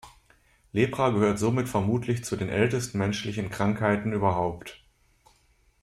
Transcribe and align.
Lepra 0.71 1.11
gehört 1.11 1.37
somit 1.37 1.69
vermutlich 1.69 2.23
zu 2.23 2.35
den 2.35 2.49
ältesten 2.49 2.97
menschlichen 2.97 3.51
Krankheiten 3.51 4.13
überhaupt. 4.13 4.83